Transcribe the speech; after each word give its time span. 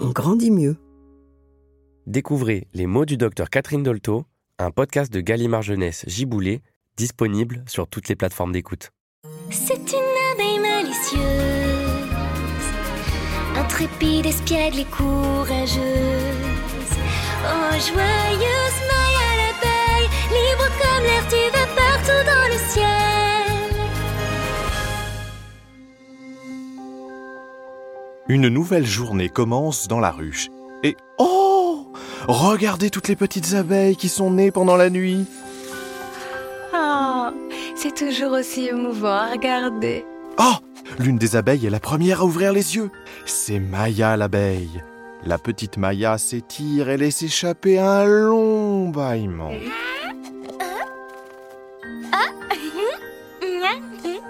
on 0.00 0.10
grandit 0.10 0.50
mieux. 0.50 0.76
Découvrez 2.06 2.68
Les 2.74 2.86
mots 2.86 3.04
du 3.04 3.16
docteur 3.16 3.50
Catherine 3.50 3.82
Dolto, 3.82 4.24
un 4.58 4.70
podcast 4.70 5.12
de 5.12 5.20
Gallimard 5.20 5.62
Jeunesse 5.62 6.04
Giboulé, 6.06 6.62
disponible 6.96 7.64
sur 7.66 7.88
toutes 7.88 8.08
les 8.08 8.16
plateformes 8.16 8.52
d'écoute. 8.52 8.90
C'est 9.50 9.74
une 9.74 10.32
abeille 10.32 10.58
malicieuse, 10.58 11.20
intrépide, 13.56 14.26
espiègle 14.26 14.80
et 14.80 14.84
courageuse. 14.84 15.82
Oh, 17.44 17.72
joyeuse 17.72 19.05
Une 28.28 28.48
nouvelle 28.48 28.86
journée 28.86 29.28
commence 29.28 29.86
dans 29.86 30.00
la 30.00 30.10
ruche. 30.10 30.48
Et 30.82 30.96
oh 31.18 31.92
Regardez 32.26 32.90
toutes 32.90 33.06
les 33.06 33.14
petites 33.14 33.54
abeilles 33.54 33.94
qui 33.94 34.08
sont 34.08 34.32
nées 34.32 34.50
pendant 34.50 34.76
la 34.76 34.90
nuit. 34.90 35.26
Oh, 36.74 37.28
c'est 37.76 37.94
toujours 37.94 38.32
aussi 38.32 38.66
émouvant 38.66 39.14
à 39.14 39.30
regarder. 39.30 40.04
Oh 40.38 40.54
L'une 40.98 41.18
des 41.18 41.36
abeilles 41.36 41.66
est 41.66 41.70
la 41.70 41.78
première 41.78 42.22
à 42.22 42.24
ouvrir 42.24 42.52
les 42.52 42.74
yeux. 42.74 42.90
C'est 43.26 43.60
Maya 43.60 44.16
l'abeille. 44.16 44.82
La 45.24 45.38
petite 45.38 45.76
Maya 45.76 46.18
s'étire 46.18 46.88
et 46.88 46.96
laisse 46.96 47.22
échapper 47.22 47.78
un 47.78 48.04
long 48.04 48.88
bâillement. 48.88 49.52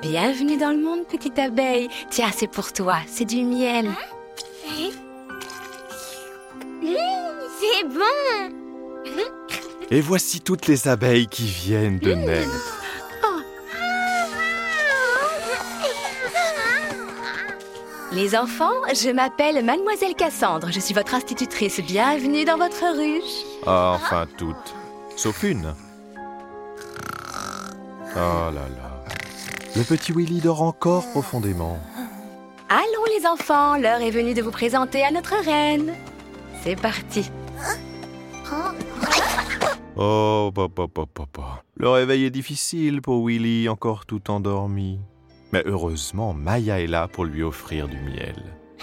Bienvenue 0.08 0.56
dans 0.56 0.70
le 0.70 0.78
monde, 0.78 1.04
petite 1.08 1.36
abeille. 1.36 1.88
Tiens, 2.10 2.30
c'est 2.32 2.46
pour 2.46 2.72
toi, 2.72 2.98
c'est 3.08 3.24
du 3.24 3.42
miel. 3.42 3.90
C'est 6.80 7.88
bon. 7.88 9.10
Et 9.90 10.00
voici 10.00 10.40
toutes 10.40 10.68
les 10.68 10.86
abeilles 10.86 11.26
qui 11.26 11.46
viennent 11.46 11.98
de 11.98 12.14
naître. 12.14 12.78
Les 18.12 18.36
enfants, 18.36 18.70
je 18.94 19.10
m'appelle 19.10 19.64
Mademoiselle 19.64 20.14
Cassandre. 20.14 20.70
Je 20.70 20.78
suis 20.78 20.94
votre 20.94 21.14
institutrice. 21.14 21.80
Bienvenue 21.80 22.44
dans 22.44 22.58
votre 22.58 22.96
ruche. 22.96 23.44
Ah, 23.66 23.94
enfin 23.96 24.26
toutes. 24.38 24.74
Sauf 25.16 25.42
une. 25.42 25.74
Oh 28.14 28.14
là 28.14 28.52
là. 28.52 28.85
Le 29.76 29.84
petit 29.84 30.12
Willy 30.12 30.40
dort 30.40 30.62
encore 30.62 31.06
profondément. 31.10 31.78
Allons 32.70 33.04
les 33.14 33.26
enfants, 33.26 33.76
l'heure 33.76 34.00
est 34.00 34.10
venue 34.10 34.32
de 34.32 34.40
vous 34.40 34.50
présenter 34.50 35.04
à 35.04 35.10
notre 35.10 35.34
reine. 35.44 35.92
C'est 36.62 36.76
parti. 36.76 37.30
Oh, 39.94 40.50
papa, 40.54 40.86
papa, 40.88 41.02
papa. 41.12 41.62
Le 41.76 41.90
réveil 41.90 42.24
est 42.24 42.30
difficile 42.30 43.02
pour 43.02 43.26
Willy, 43.26 43.68
encore 43.68 44.06
tout 44.06 44.30
endormi. 44.30 44.98
Mais 45.52 45.62
heureusement, 45.66 46.32
Maya 46.32 46.80
est 46.80 46.86
là 46.86 47.06
pour 47.06 47.26
lui 47.26 47.42
offrir 47.42 47.86
du 47.86 47.98
miel. 47.98 48.42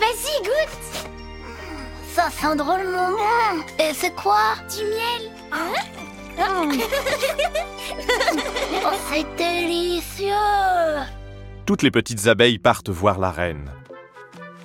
Vas-y, 0.00 0.42
goûte. 0.42 1.08
Ça 2.12 2.30
sent 2.30 2.56
drôlement 2.56 3.10
bon. 3.10 3.62
Et 3.78 3.94
c'est 3.94 4.14
quoi? 4.16 4.54
Du 4.76 4.84
miel. 4.84 5.30
Oh, 6.38 6.68
c'est 9.08 9.26
délicieux. 9.36 10.26
Toutes 11.64 11.82
les 11.82 11.90
petites 11.90 12.26
abeilles 12.26 12.58
partent 12.58 12.90
voir 12.90 13.18
la 13.18 13.30
reine. 13.30 13.70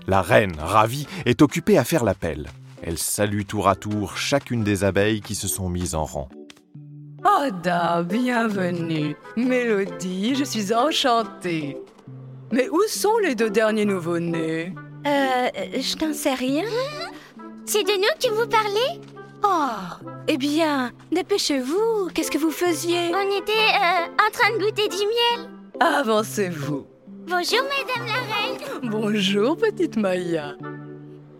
La 0.07 0.22
reine, 0.22 0.56
ravie, 0.59 1.07
est 1.25 1.41
occupée 1.41 1.78
à 1.78 1.84
faire 1.84 2.03
l'appel. 2.03 2.50
Elle 2.81 2.97
salue 2.97 3.44
tour 3.44 3.68
à 3.68 3.75
tour 3.75 4.18
chacune 4.18 4.63
des 4.63 4.84
abeilles 4.84 5.22
qui 5.22 5.35
se 5.35 5.47
sont 5.47 5.69
mises 5.69 5.96
en 5.96 6.06
rang. 6.06 6.29
Ada, 7.24 8.03
bienvenue. 8.03 9.16
Mélodie, 9.38 10.35
je 10.35 10.44
suis 10.44 10.73
enchantée. 10.73 11.78
Mais 12.52 12.68
où 12.69 12.81
sont 12.88 13.18
les 13.23 13.35
deux 13.35 13.52
derniers 13.52 13.85
nouveau-nés? 13.85 14.73
Euh, 15.06 15.50
je 15.73 16.06
n'en 16.06 16.13
sais 16.13 16.34
rien. 16.34 16.63
C'est 17.66 17.84
de 17.84 17.91
nous 17.91 18.19
que 18.19 18.34
vous 18.34 18.47
parlez? 18.50 19.02
Oh, 19.44 19.69
eh 20.28 20.38
bien, 20.38 20.91
dépêchez-vous. 21.12 22.09
Qu'est-ce 22.13 22.31
que 22.31 22.38
vous 22.38 22.52
faisiez? 22.52 23.12
On 23.13 23.38
était 23.38 23.52
euh, 23.52 24.06
en 24.28 24.31
train 24.31 24.52
de 24.57 24.63
goûter 24.63 24.88
du 24.88 24.97
miel. 24.97 25.50
Avancez-vous. 25.79 26.85
Bonjour, 27.28 27.62
Madame 27.63 28.07
la 28.07 28.35
Reine. 28.35 28.90
Bonjour, 28.91 29.57
petite 29.57 29.96
Maya. 29.97 30.53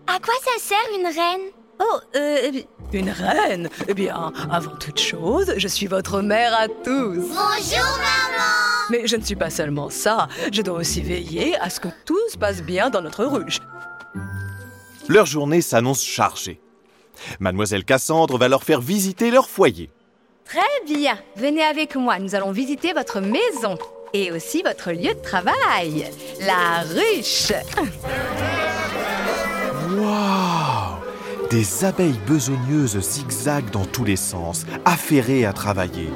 À 0.08 0.20
quoi 0.20 0.34
ça 0.44 0.60
sert 0.60 0.78
une 1.00 1.06
reine? 1.06 1.52
Oh, 1.80 1.98
euh, 2.16 2.52
Une 2.94 3.10
reine? 3.10 3.70
Eh 3.88 3.94
bien, 3.94 4.32
avant 4.52 4.76
toute 4.78 5.00
chose, 5.00 5.54
je 5.58 5.68
suis 5.68 5.88
votre 5.88 6.22
mère 6.22 6.54
à 6.56 6.68
tous. 6.68 7.16
Bonjour, 7.16 7.98
maman. 7.98 8.88
Mais 8.90 9.08
je 9.08 9.16
ne 9.16 9.24
suis 9.24 9.36
pas 9.36 9.50
seulement 9.50 9.90
ça, 9.90 10.28
je 10.52 10.62
dois 10.62 10.80
aussi 10.80 11.02
veiller 11.02 11.56
à 11.60 11.70
ce 11.70 11.80
que 11.80 11.88
tout 12.06 12.20
se 12.32 12.38
passe 12.38 12.62
bien 12.62 12.90
dans 12.90 13.02
notre 13.02 13.26
ruche. 13.26 13.60
Leur 15.08 15.26
journée 15.26 15.62
s'annonce 15.62 16.04
chargée. 16.04 16.62
Mademoiselle 17.40 17.86
Cassandre 17.86 18.38
va 18.38 18.48
leur 18.48 18.64
faire 18.64 18.82
visiter 18.82 19.32
leur 19.32 19.50
foyer. 19.50 19.90
très 20.46 20.60
bien. 20.86 21.18
Venez 21.36 21.64
avec 21.64 21.96
moi, 21.96 22.20
nous 22.20 22.36
allons 22.36 22.52
visiter 22.52 22.94
votre 22.94 23.20
maison. 23.22 23.78
Et 24.14 24.32
aussi 24.32 24.62
votre 24.62 24.92
lieu 24.92 25.14
de 25.14 25.22
travail, 25.22 26.10
la 26.42 26.82
ruche. 26.82 27.54
Waouh 29.98 30.98
Des 31.50 31.86
abeilles 31.86 32.20
besogneuses 32.28 33.00
zigzaguent 33.00 33.72
dans 33.72 33.86
tous 33.86 34.04
les 34.04 34.18
sens, 34.18 34.66
affairées 34.84 35.46
à 35.46 35.54
travailler. 35.54 36.10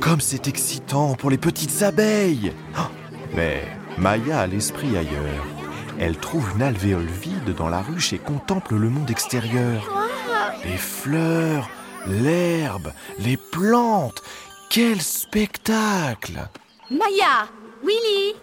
Comme 0.00 0.20
c'est 0.20 0.48
excitant 0.48 1.14
pour 1.14 1.30
les 1.30 1.38
petites 1.38 1.82
abeilles 1.82 2.52
Mais 3.34 3.62
Maya 3.96 4.40
a 4.40 4.46
l'esprit 4.46 4.96
ailleurs. 4.96 5.46
Elle 5.98 6.16
trouve 6.16 6.50
une 6.54 6.62
alvéole 6.62 7.06
vide 7.06 7.54
dans 7.56 7.68
la 7.68 7.80
ruche 7.80 8.12
et 8.12 8.18
contemple 8.18 8.74
le 8.74 8.90
monde 8.90 9.10
extérieur. 9.10 10.01
Les 10.64 10.76
fleurs, 10.76 11.68
l'herbe, 12.06 12.92
les 13.18 13.36
plantes. 13.36 14.22
Quel 14.70 15.00
spectacle 15.00 16.48
Maya, 16.90 17.48
Willy, 17.84 18.34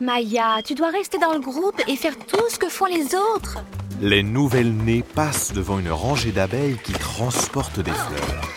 Maya, 0.00 0.60
tu 0.64 0.74
dois 0.74 0.90
rester 0.90 1.18
dans 1.18 1.32
le 1.32 1.40
groupe 1.40 1.80
et 1.86 1.96
faire 1.96 2.16
tout 2.26 2.48
ce 2.50 2.58
que 2.58 2.68
font 2.68 2.86
les 2.86 3.14
autres. 3.14 3.58
Les 4.00 4.22
nouvelles-nées 4.22 5.04
passent 5.14 5.52
devant 5.52 5.78
une 5.78 5.92
rangée 5.92 6.32
d'abeilles 6.32 6.78
qui 6.82 6.92
transportent 6.92 7.80
des 7.80 7.92
fleurs. 7.92 8.48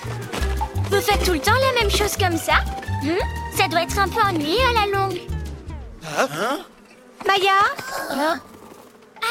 Vous 0.89 1.01
faites 1.01 1.23
tout 1.23 1.33
le 1.33 1.39
temps 1.39 1.51
la 1.51 1.81
même 1.81 1.91
chose 1.91 2.17
comme 2.17 2.37
ça 2.37 2.55
Hmm? 3.03 3.19
Ça 3.55 3.67
doit 3.67 3.83
être 3.83 3.99
un 3.99 4.07
peu 4.07 4.19
ennuyeux 4.21 4.57
à 4.69 4.73
la 4.73 4.97
longue. 4.97 5.21
Maya, 7.27 8.31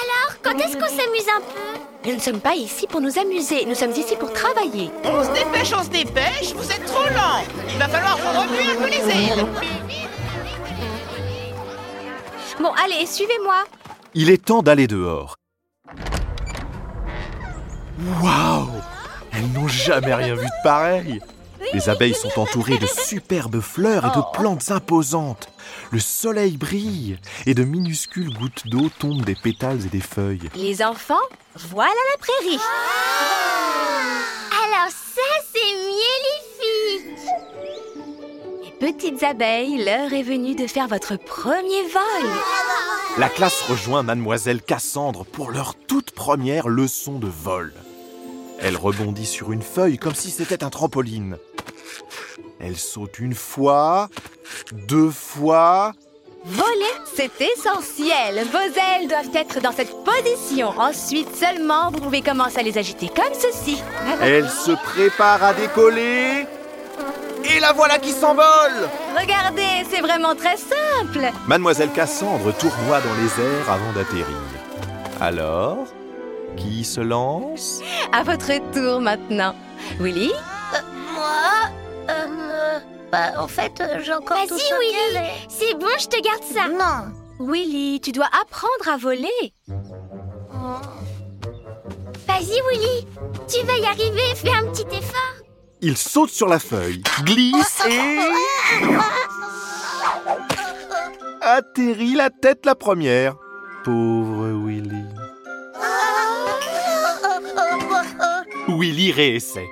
Alors, 0.03 0.37
quand 0.43 0.59
est-ce 0.59 0.77
qu'on 0.77 0.89
s'amuse 0.89 1.29
un 1.37 1.41
peu 1.41 1.81
nous 2.07 2.15
ne 2.15 2.21
sommes 2.21 2.41
pas 2.41 2.55
ici 2.55 2.87
pour 2.87 3.01
nous 3.01 3.19
amuser, 3.19 3.65
nous 3.65 3.75
sommes 3.75 3.91
ici 3.91 4.15
pour 4.15 4.33
travailler. 4.33 4.93
On 5.03 5.25
se 5.25 5.33
dépêche, 5.33 5.73
on 5.77 5.83
se 5.83 5.89
dépêche, 5.89 6.53
vous 6.55 6.71
êtes 6.71 6.85
trop 6.85 7.03
lent. 7.03 7.43
Il 7.69 7.79
va 7.79 7.89
falloir 7.89 8.17
vous 8.17 8.41
remuer 8.43 8.71
un 8.71 8.81
peu 8.81 8.89
les 8.89 9.11
ailes. 9.11 9.47
Bon, 12.61 12.71
allez, 12.85 13.07
suivez-moi. 13.07 13.65
Il 14.15 14.31
est 14.31 14.45
temps 14.45 14.63
d'aller 14.63 14.87
dehors. 14.87 15.35
Waouh 18.23 18.69
Elles 19.33 19.51
n'ont 19.53 19.67
jamais 19.67 20.15
rien 20.15 20.37
vu 20.37 20.47
de 20.47 20.63
pareil 20.63 21.21
Les 21.73 21.89
abeilles 21.89 22.15
sont 22.15 22.39
entourées 22.39 22.79
de 22.79 22.87
superbes 22.87 23.61
fleurs 23.61 24.05
et 24.07 24.17
de 24.17 24.23
plantes 24.33 24.71
imposantes. 24.71 25.49
Le 25.91 25.99
soleil 25.99 26.57
brille 26.57 27.19
et 27.47 27.55
de 27.55 27.65
minuscules 27.65 28.33
gouttes 28.33 28.67
d'eau 28.67 28.89
tombent 28.99 29.25
des 29.25 29.35
pétales 29.35 29.85
et 29.85 29.89
des 29.89 30.01
feuilles. 30.01 30.49
Les 30.55 30.83
enfants, 30.83 31.15
voilà 31.55 31.91
la 32.13 32.19
prairie. 32.19 32.61
Alors 34.65 34.91
ça, 34.91 35.23
c'est 35.53 35.75
mielifique 37.05 37.31
Les 38.63 38.93
petites 38.93 39.23
abeilles, 39.23 39.85
l'heure 39.85 40.13
est 40.13 40.23
venue 40.23 40.55
de 40.55 40.67
faire 40.67 40.89
votre 40.89 41.17
premier 41.17 41.83
vol. 41.83 42.31
La 43.19 43.29
classe 43.29 43.63
rejoint 43.63 44.03
mademoiselle 44.03 44.61
Cassandre 44.61 45.25
pour 45.25 45.51
leur 45.51 45.75
toute 45.75 46.11
première 46.11 46.69
leçon 46.69 47.19
de 47.19 47.29
vol. 47.29 47.73
Elle 48.61 48.77
rebondit 48.77 49.27
sur 49.27 49.53
une 49.53 49.63
feuille 49.63 49.99
comme 49.99 50.15
si 50.15 50.31
c'était 50.31 50.65
un 50.65 50.71
trampoline. 50.71 51.37
Elle 52.61 52.77
saute 52.77 53.19
une 53.19 53.35
fois, 53.35 54.09
deux 54.73 55.11
fois, 55.11 55.93
Voler, 56.49 56.95
c'est 57.13 57.33
essentiel. 57.41 58.47
Vos 58.53 58.59
ailes 58.59 59.09
doivent 59.09 59.35
être 59.35 59.61
dans 59.61 59.73
cette 59.73 59.93
position. 60.05 60.69
Ensuite 60.79 61.35
seulement, 61.35 61.91
vous 61.91 61.99
pouvez 62.01 62.23
commencer 62.23 62.61
à 62.61 62.63
les 62.63 62.79
agiter 62.79 63.09
comme 63.09 63.35
ceci. 63.35 63.83
Elle 64.23 64.49
se 64.49 64.71
prépare 64.71 65.43
à 65.43 65.53
décoller. 65.55 66.47
Et 67.53 67.59
la 67.59 67.73
voilà 67.73 67.99
qui 67.99 68.13
s'envole 68.13 68.89
Regardez, 69.19 69.87
c'est 69.91 70.01
vraiment 70.01 70.37
très 70.37 70.57
simple. 70.57 71.33
Mademoiselle 71.49 71.91
Cassandre 71.91 72.53
tournoie 72.57 73.01
dans 73.01 73.15
les 73.15 73.45
airs 73.45 73.69
avant 73.71 73.93
d'atterrir. 73.93 74.27
Alors, 75.21 75.87
qui 76.57 76.85
se 76.85 77.01
lance? 77.01 77.81
À 78.13 78.23
votre 78.23 78.53
tour 78.73 79.01
maintenant. 79.01 79.55
Willy? 79.99 80.33
Moi? 81.13 81.25
euh, 81.25 81.66
Bah, 83.13 83.33
en 83.39 83.47
fait, 83.47 83.81
euh, 83.81 84.01
j'ai 84.03 84.13
encore 84.13 84.37
Vas-y, 84.37 84.49
tout 84.49 84.59
ça 84.59 84.79
Willy. 84.81 85.19
C'est 85.49 85.75
bon, 85.75 85.87
je 85.99 86.07
te 86.07 86.21
garde 86.23 86.43
ça. 86.43 86.69
Non. 86.69 87.13
Willy, 87.39 88.01
tu 88.01 88.13
dois 88.13 88.29
apprendre 88.41 88.89
à 88.93 88.97
voler. 88.97 89.53
Vas-y, 92.27 92.61
Willy. 92.71 93.07
Tu 93.49 93.65
vas 93.65 93.77
y 93.79 93.87
arriver. 93.87 94.35
Fais 94.35 94.51
un 94.51 94.71
petit 94.71 94.87
effort. 94.97 95.37
Il 95.83 95.97
saute 95.97 96.31
sur 96.31 96.49
la 96.49 96.59
feuille, 96.59 97.03
glisse 97.23 97.83
et... 97.89 98.01
Atterrit 101.43 102.15
la 102.15 102.31
tête 102.31 102.67
la 102.67 102.75
première. 102.75 103.37
Pauvre 103.85 104.67
Willy. 104.67 105.05
Willy 108.69 109.13
réessaie. 109.13 109.69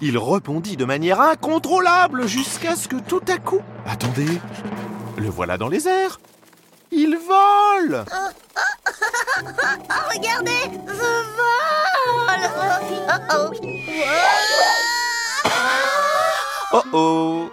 Il 0.00 0.18
rebondit 0.18 0.76
de 0.76 0.84
manière 0.84 1.20
incontrôlable 1.20 2.26
jusqu'à 2.26 2.76
ce 2.76 2.88
que 2.88 2.96
tout 2.96 3.22
à 3.28 3.38
coup... 3.38 3.62
Attendez, 3.86 4.40
le 5.16 5.28
voilà 5.28 5.56
dans 5.56 5.68
les 5.68 5.88
airs. 5.88 6.20
Il 6.90 7.16
vole 7.16 8.04
Regardez, 10.14 10.70
je 10.86 10.92
vole 10.92 11.46
Oh, 13.08 13.22
oh. 13.32 13.50
Oh 16.72 16.82
oh 16.92 17.50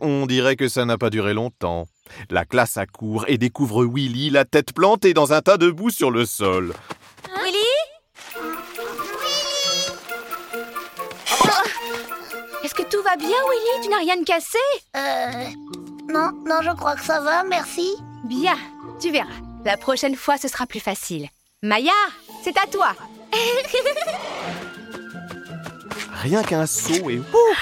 On 0.00 0.26
dirait 0.26 0.56
que 0.56 0.68
ça 0.68 0.84
n'a 0.84 0.98
pas 0.98 1.10
duré 1.10 1.34
longtemps. 1.34 1.86
La 2.30 2.44
classe 2.44 2.76
accourt 2.76 3.24
et 3.28 3.38
découvre 3.38 3.84
Willy 3.84 4.30
la 4.30 4.44
tête 4.44 4.72
plantée 4.72 5.14
dans 5.14 5.32
un 5.32 5.40
tas 5.42 5.56
de 5.58 5.70
boue 5.70 5.90
sur 5.90 6.10
le 6.10 6.24
sol. 6.24 6.74
Que 12.84 12.96
tout 12.96 13.02
va 13.02 13.16
bien, 13.16 13.28
Willy? 13.28 13.82
Tu 13.82 13.88
n'as 13.88 13.98
rien 13.98 14.16
de 14.16 14.24
cassé? 14.24 14.58
Euh... 14.96 15.48
Non, 16.08 16.30
non, 16.46 16.60
je 16.62 16.70
crois 16.76 16.94
que 16.96 17.04
ça 17.04 17.20
va, 17.20 17.44
merci. 17.44 17.94
Bien, 18.24 18.56
tu 19.00 19.10
verras. 19.10 19.28
La 19.64 19.76
prochaine 19.76 20.16
fois, 20.16 20.36
ce 20.36 20.48
sera 20.48 20.66
plus 20.66 20.80
facile. 20.80 21.28
Maya, 21.62 21.92
c'est 22.42 22.58
à 22.58 22.66
toi. 22.66 22.88
Rien 26.22 26.42
qu'un 26.42 26.66
saut 26.66 27.10
et 27.10 27.18
pouf 27.18 27.58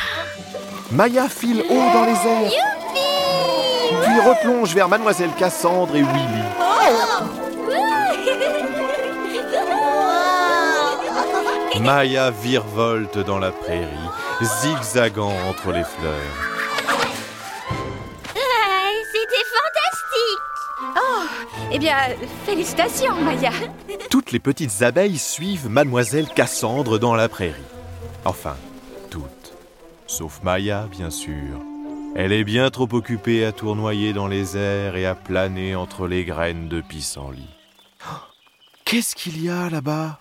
Maya 0.90 1.28
file 1.28 1.62
haut 1.69 1.92
dans 1.92 2.04
les 2.04 2.12
airs. 2.12 2.52
Puis 4.02 4.20
replonge 4.20 4.74
vers 4.74 4.88
Mademoiselle 4.88 5.32
Cassandre 5.38 5.94
et 5.96 6.02
Willy. 6.02 6.42
Maya 11.82 12.30
virevolte 12.30 13.19
dans 13.19 13.40
la 13.40 13.50
prairie, 13.50 14.08
zigzagant 14.44 15.32
entre 15.48 15.72
les 15.72 15.84
fleurs. 15.84 16.48
C'était 19.12 19.44
fantastique. 19.44 20.98
Eh 21.70 21.78
bien, 21.78 21.96
félicitations, 22.44 23.14
Maya. 23.22 23.52
Toutes 24.10 24.32
les 24.32 24.40
petites 24.40 24.82
abeilles 24.82 25.18
suivent 25.18 25.68
Mademoiselle 25.68 26.28
Cassandre 26.28 26.98
dans 26.98 27.14
la 27.14 27.28
prairie. 27.28 27.54
Enfin, 28.24 28.56
toutes. 29.10 29.54
Sauf 30.06 30.42
Maya, 30.42 30.86
bien 30.90 31.10
sûr. 31.10 31.58
Elle 32.14 32.32
est 32.32 32.44
bien 32.44 32.70
trop 32.70 32.88
occupée 32.92 33.44
à 33.44 33.52
tournoyer 33.52 34.12
dans 34.12 34.26
les 34.28 34.56
airs 34.56 34.96
et 34.96 35.06
à 35.06 35.14
planer 35.14 35.74
entre 35.74 36.06
les 36.06 36.24
graines 36.24 36.68
de 36.68 36.81
pissenlit. 36.82 37.48
Oh, 38.06 38.17
Qu'est-ce 38.84 39.14
qu'il 39.14 39.43
y 39.43 39.48
a 39.48 39.70
là-bas? 39.70 40.20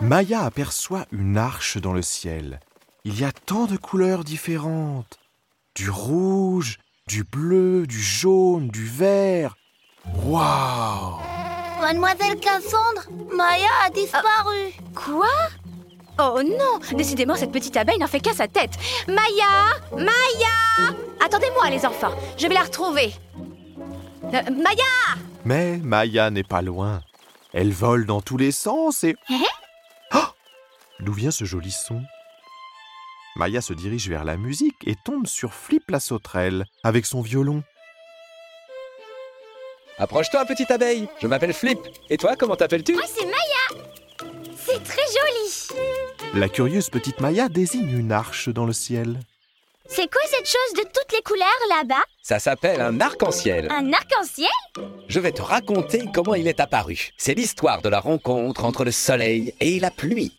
Maya 0.00 0.42
aperçoit 0.42 1.06
une 1.10 1.36
arche 1.36 1.78
dans 1.78 1.92
le 1.92 2.02
ciel. 2.02 2.60
Il 3.04 3.18
y 3.18 3.24
a 3.24 3.32
tant 3.32 3.64
de 3.66 3.76
couleurs 3.76 4.24
différentes. 4.24 5.18
Du 5.74 5.88
rouge, 5.88 6.78
du 7.06 7.24
bleu, 7.24 7.86
du 7.86 8.00
jaune, 8.00 8.68
du 8.68 8.86
vert. 8.86 9.56
Waouh 10.24 11.18
Mademoiselle 11.80 12.38
Cassandre, 12.38 13.08
Maya 13.34 13.68
a 13.86 13.90
disparu. 13.90 14.72
Quoi? 14.94 15.28
Oh 16.18 16.42
non 16.42 16.78
Décidément, 16.94 17.36
cette 17.36 17.52
petite 17.52 17.76
abeille 17.78 17.98
n'en 17.98 18.06
fait 18.06 18.20
qu'à 18.20 18.34
sa 18.34 18.48
tête. 18.48 18.72
Maya 19.08 19.78
Maya 19.92 20.94
Attendez-moi, 21.24 21.70
les 21.70 21.86
enfants. 21.86 22.12
Je 22.36 22.46
vais 22.46 22.54
la 22.54 22.64
retrouver. 22.64 23.14
Euh, 24.24 24.42
Maya 24.50 25.16
Mais 25.46 25.78
Maya 25.78 26.30
n'est 26.30 26.42
pas 26.44 26.60
loin. 26.60 27.00
Elle 27.54 27.72
vole 27.72 28.04
dans 28.04 28.20
tous 28.20 28.36
les 28.36 28.52
sens 28.52 29.04
et... 29.04 29.16
Oh 30.14 30.18
D'où 31.00 31.14
vient 31.14 31.30
ce 31.30 31.46
joli 31.46 31.70
son? 31.70 32.02
Maya 33.36 33.60
se 33.60 33.72
dirige 33.72 34.08
vers 34.08 34.24
la 34.24 34.36
musique 34.36 34.76
et 34.86 34.96
tombe 35.04 35.26
sur 35.26 35.54
Flip 35.54 35.88
la 35.90 36.00
sauterelle 36.00 36.66
avec 36.82 37.06
son 37.06 37.20
violon. 37.22 37.62
Approche-toi, 39.98 40.44
petite 40.46 40.70
abeille. 40.70 41.08
Je 41.20 41.26
m'appelle 41.26 41.52
Flip. 41.52 41.78
Et 42.08 42.16
toi, 42.16 42.34
comment 42.36 42.56
t'appelles-tu 42.56 42.94
Moi, 42.94 43.02
c'est 43.06 43.24
Maya. 43.24 43.84
C'est 44.56 44.82
très 44.82 45.02
joli. 45.02 45.80
La 46.34 46.48
curieuse 46.48 46.90
petite 46.90 47.20
Maya 47.20 47.48
désigne 47.48 47.98
une 47.98 48.12
arche 48.12 48.48
dans 48.48 48.66
le 48.66 48.72
ciel. 48.72 49.20
C'est 49.86 50.10
quoi 50.10 50.22
cette 50.26 50.46
chose 50.46 50.72
de 50.76 50.82
toutes 50.82 51.12
les 51.12 51.22
couleurs 51.22 51.48
là-bas? 51.68 52.04
Ça 52.22 52.38
s'appelle 52.38 52.80
un 52.80 53.00
arc-en-ciel. 53.00 53.68
Un 53.70 53.92
arc-en-ciel? 53.92 54.48
Je 55.08 55.18
vais 55.20 55.32
te 55.32 55.42
raconter 55.42 56.04
comment 56.14 56.34
il 56.34 56.46
est 56.46 56.60
apparu. 56.60 57.10
C'est 57.18 57.34
l'histoire 57.34 57.82
de 57.82 57.88
la 57.88 58.00
rencontre 58.00 58.64
entre 58.64 58.84
le 58.84 58.92
soleil 58.92 59.52
et 59.60 59.80
la 59.80 59.90
pluie. 59.90 60.32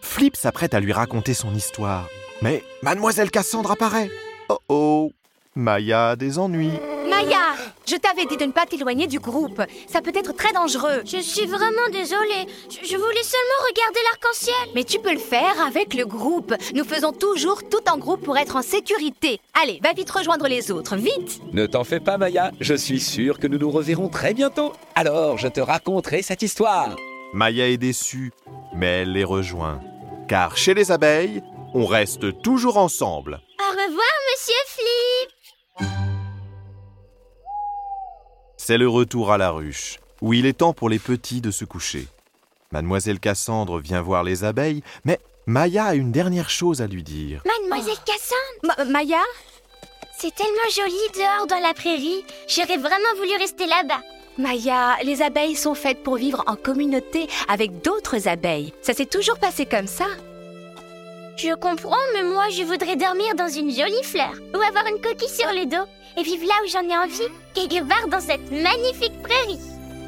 Flip 0.00 0.36
s'apprête 0.36 0.74
à 0.74 0.80
lui 0.80 0.92
raconter 0.92 1.34
son 1.34 1.54
histoire. 1.54 2.08
Mais 2.44 2.62
Mademoiselle 2.82 3.30
Cassandre 3.30 3.70
apparaît. 3.70 4.10
Oh 4.50 4.58
oh 4.68 5.12
Maya 5.54 6.10
a 6.10 6.16
des 6.16 6.38
ennuis. 6.38 6.78
Maya 7.08 7.54
Je 7.86 7.96
t'avais 7.96 8.26
dit 8.26 8.36
de 8.36 8.44
ne 8.44 8.52
pas 8.52 8.66
t'éloigner 8.66 9.06
du 9.06 9.18
groupe. 9.18 9.62
Ça 9.88 10.02
peut 10.02 10.12
être 10.14 10.34
très 10.34 10.52
dangereux. 10.52 11.00
Je 11.06 11.22
suis 11.22 11.46
vraiment 11.46 11.88
désolée. 11.90 12.44
Je, 12.68 12.86
je 12.86 12.96
voulais 12.98 13.22
seulement 13.22 13.60
regarder 13.66 14.00
l'arc-en-ciel. 14.10 14.72
Mais 14.74 14.84
tu 14.84 14.98
peux 14.98 15.14
le 15.14 15.18
faire 15.18 15.58
avec 15.66 15.94
le 15.94 16.04
groupe. 16.04 16.52
Nous 16.74 16.84
faisons 16.84 17.12
toujours 17.12 17.62
tout 17.66 17.90
en 17.90 17.96
groupe 17.96 18.20
pour 18.22 18.36
être 18.36 18.56
en 18.56 18.62
sécurité. 18.62 19.40
Allez, 19.62 19.80
va 19.82 19.94
vite 19.94 20.10
rejoindre 20.10 20.46
les 20.46 20.70
autres, 20.70 20.96
vite 20.96 21.40
Ne 21.54 21.64
t'en 21.64 21.84
fais 21.84 22.00
pas, 22.00 22.18
Maya. 22.18 22.52
Je 22.60 22.74
suis 22.74 23.00
sûr 23.00 23.38
que 23.38 23.46
nous 23.46 23.56
nous 23.56 23.70
reverrons 23.70 24.10
très 24.10 24.34
bientôt. 24.34 24.74
Alors, 24.94 25.38
je 25.38 25.48
te 25.48 25.60
raconterai 25.60 26.20
cette 26.20 26.42
histoire. 26.42 26.94
Maya 27.32 27.70
est 27.70 27.78
déçue, 27.78 28.32
mais 28.76 29.00
elle 29.00 29.12
les 29.12 29.24
rejoint. 29.24 29.80
Car 30.28 30.58
chez 30.58 30.74
les 30.74 30.90
abeilles, 30.92 31.42
on 31.74 31.86
reste 31.86 32.40
toujours 32.42 32.76
ensemble. 32.78 33.40
Au 33.60 33.70
revoir, 33.70 34.14
monsieur 34.32 34.54
Flip. 34.66 35.30
C'est 38.56 38.78
le 38.78 38.88
retour 38.88 39.30
à 39.32 39.38
la 39.38 39.50
ruche, 39.50 39.98
où 40.22 40.32
il 40.32 40.46
est 40.46 40.54
temps 40.58 40.72
pour 40.72 40.88
les 40.88 40.98
petits 40.98 41.40
de 41.40 41.50
se 41.50 41.64
coucher. 41.64 42.06
Mademoiselle 42.72 43.20
Cassandre 43.20 43.78
vient 43.78 44.00
voir 44.00 44.22
les 44.24 44.44
abeilles, 44.44 44.82
mais 45.04 45.20
Maya 45.46 45.84
a 45.86 45.94
une 45.94 46.12
dernière 46.12 46.48
chose 46.50 46.80
à 46.80 46.86
lui 46.86 47.02
dire. 47.02 47.42
Mademoiselle 47.44 47.98
Cassandre, 48.06 48.78
Ma- 48.78 48.84
Maya? 48.84 49.20
C'est 50.18 50.34
tellement 50.34 50.70
joli 50.74 50.94
dehors 51.14 51.46
dans 51.46 51.58
la 51.60 51.74
prairie. 51.74 52.24
J'aurais 52.48 52.78
vraiment 52.78 53.14
voulu 53.16 53.36
rester 53.36 53.66
là-bas. 53.66 54.00
Maya, 54.38 54.96
les 55.04 55.20
abeilles 55.22 55.56
sont 55.56 55.74
faites 55.74 56.02
pour 56.02 56.16
vivre 56.16 56.42
en 56.46 56.56
communauté 56.56 57.28
avec 57.48 57.82
d'autres 57.82 58.26
abeilles. 58.28 58.72
Ça 58.80 58.94
s'est 58.94 59.06
toujours 59.06 59.38
passé 59.38 59.66
comme 59.66 59.86
ça. 59.86 60.06
Je 61.36 61.54
comprends, 61.54 61.96
mais 62.14 62.22
moi, 62.22 62.44
je 62.50 62.62
voudrais 62.62 62.96
dormir 62.96 63.34
dans 63.36 63.48
une 63.48 63.70
jolie 63.70 64.04
fleur 64.04 64.32
ou 64.54 64.58
avoir 64.58 64.86
une 64.86 65.00
coquille 65.00 65.28
sur 65.28 65.48
le 65.48 65.66
dos 65.66 65.84
et 66.16 66.22
vivre 66.22 66.46
là 66.46 66.54
où 66.64 66.68
j'en 66.68 66.88
ai 66.88 66.96
envie, 66.96 67.32
quelque 67.54 67.84
part 67.84 68.06
dans 68.08 68.20
cette 68.20 68.50
magnifique 68.52 69.20
prairie. 69.20 69.58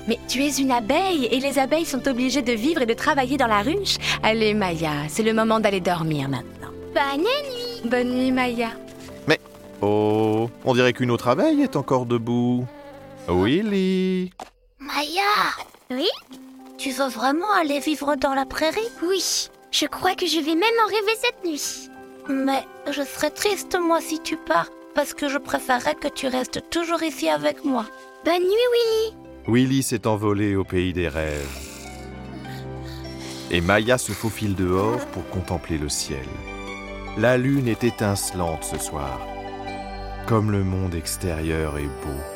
Mais 0.07 0.19
tu 0.29 0.45
es 0.45 0.57
une 0.57 0.71
abeille 0.71 1.27
et 1.27 1.41
les 1.41 1.59
abeilles 1.59 1.85
sont 1.85 2.07
obligées 2.07 2.43
de 2.43 2.53
vivre 2.53 2.83
et 2.83 2.87
de 2.87 2.95
travailler 2.95 3.37
dans 3.37 3.49
la 3.49 3.63
ruche. 3.63 3.97
Allez, 4.23 4.55
Maya, 4.55 5.09
c'est 5.09 5.25
le 5.25 5.35
moment 5.35 5.59
d'aller 5.59 5.81
dormir 5.81 6.29
maintenant. 6.29 6.71
Bonne 6.95 7.23
nuit. 7.23 7.91
Bonne 7.91 8.15
nuit, 8.15 8.31
Maya. 8.31 8.71
Oh, 9.83 10.49
on 10.65 10.75
dirait 10.75 10.95
qu'une 10.95 11.11
autre 11.11 11.29
abeille 11.29 11.61
est 11.61 11.77
encore 11.77 12.07
debout. 12.07 12.65
Willy 13.29 14.31
Maya 14.79 15.23
Oui? 15.91 16.09
Tu 16.79 16.91
veux 16.91 17.09
vraiment 17.09 17.53
aller 17.61 17.81
vivre 17.81 18.15
dans 18.17 18.33
la 18.33 18.47
prairie? 18.47 18.89
Oui, 19.03 19.51
je 19.71 19.87
crois 19.87 20.15
que 20.15 20.27
je 20.27 20.39
vais 20.41 20.55
même 20.55 20.81
en 20.85 20.89
rêver 20.89 21.17
cette 21.21 21.45
nuit. 21.45 21.91
Mais 22.29 22.65
je 22.91 23.03
serais 23.03 23.31
triste, 23.31 23.77
moi, 23.81 24.01
si 24.01 24.21
tu 24.21 24.37
pars, 24.37 24.71
parce 24.95 25.15
que 25.15 25.29
je 25.29 25.39
préférerais 25.39 25.95
que 25.95 26.09
tu 26.09 26.27
restes 26.27 26.69
toujours 26.71 27.03
ici 27.03 27.29
avec 27.29 27.65
moi. 27.65 27.87
Bonne 28.25 28.43
nuit, 28.43 28.69
Willy. 28.73 29.15
Willy 29.49 29.83
s'est 29.83 30.07
envolé 30.07 30.57
au 30.57 30.65
pays 30.65 30.93
des 30.93 31.09
rêves. 31.09 31.49
Et 33.51 33.61
Maya 33.61 33.97
se 33.97 34.13
faufile 34.13 34.57
dehors 34.57 35.07
pour 35.07 35.29
contempler 35.29 35.79
le 35.79 35.89
ciel. 35.89 36.27
La 37.17 37.39
lune 37.39 37.69
est 37.69 37.85
étincelante 37.85 38.65
ce 38.65 38.79
soir. 38.79 39.21
Comme 40.27 40.51
le 40.51 40.65
monde 40.65 40.95
extérieur 40.97 41.79
est 41.79 41.83
beau. 41.83 42.36